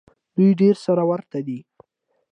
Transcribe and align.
دوی 0.35 0.51
ډېر 0.61 0.75
سره 0.85 1.03
ورته 1.09 1.39
دي. 1.47 1.59